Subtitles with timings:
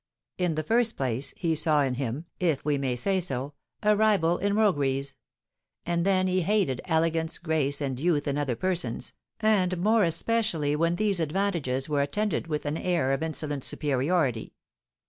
[0.39, 3.53] In the first place, he saw in him, if we may say so,
[3.83, 5.15] a rival in rogueries;
[5.85, 10.95] and then he hated elegance, grace, and youth in other persons, and more especially when
[10.95, 14.55] these advantages were attended with an air of insolent superiority.